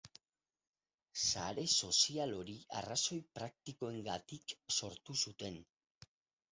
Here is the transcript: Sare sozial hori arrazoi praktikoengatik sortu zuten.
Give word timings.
Sare 1.23 1.65
sozial 1.73 2.35
hori 2.39 2.57
arrazoi 2.81 3.21
praktikoengatik 3.39 4.59
sortu 4.81 5.21
zuten. 5.25 5.67